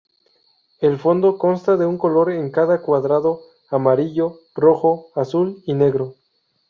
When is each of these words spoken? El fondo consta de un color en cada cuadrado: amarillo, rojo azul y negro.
El 0.79 0.97
fondo 0.97 1.37
consta 1.37 1.77
de 1.77 1.85
un 1.85 1.99
color 1.99 2.31
en 2.31 2.49
cada 2.49 2.81
cuadrado: 2.81 3.39
amarillo, 3.69 4.39
rojo 4.55 5.09
azul 5.13 5.61
y 5.67 5.75
negro. 5.75 6.15